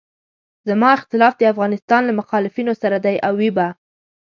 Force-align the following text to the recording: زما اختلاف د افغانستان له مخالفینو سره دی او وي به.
زما 0.67 0.89
اختلاف 0.97 1.33
د 1.37 1.43
افغانستان 1.53 2.01
له 2.05 2.13
مخالفینو 2.19 2.73
سره 2.81 2.97
دی 3.05 3.15
او 3.25 3.33
وي 3.39 3.49
به. 3.57 3.67